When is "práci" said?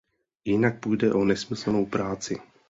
1.85-2.41